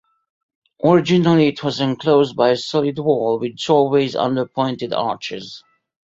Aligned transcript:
Originally 0.83 1.49
it 1.49 1.63
was 1.63 1.79
enclosed 1.79 2.35
by 2.35 2.49
a 2.49 2.55
solid 2.55 2.97
wall, 2.97 3.37
with 3.37 3.55
doorways 3.57 4.15
under 4.15 4.47
pointed 4.47 4.93
arches. 4.93 5.63